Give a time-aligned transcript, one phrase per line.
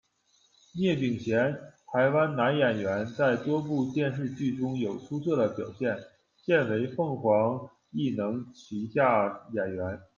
[0.75, 1.55] 聂秉贤，
[1.93, 5.95] 台湾男演员，在多部电视剧中有出色的表现，
[6.43, 10.01] 现为凤凰艺能旗下演员。